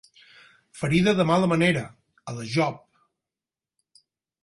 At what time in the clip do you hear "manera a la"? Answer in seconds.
1.53-2.49